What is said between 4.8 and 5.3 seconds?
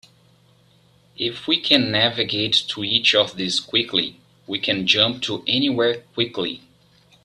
jump